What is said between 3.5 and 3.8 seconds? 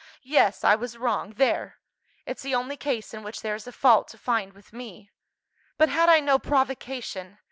is a